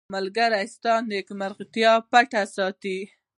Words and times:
•ملګری 0.15 0.63
ستا 0.73 0.93
نیمګړتیاوې 1.09 2.07
پټې 2.11 2.43
ساتي. 2.55 2.97